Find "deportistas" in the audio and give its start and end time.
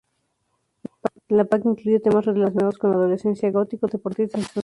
3.85-4.41